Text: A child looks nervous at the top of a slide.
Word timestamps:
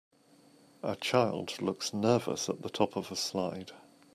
A 0.81 0.95
child 0.95 1.61
looks 1.61 1.93
nervous 1.93 2.49
at 2.49 2.63
the 2.63 2.71
top 2.71 2.95
of 2.97 3.11
a 3.11 3.15
slide. 3.15 3.71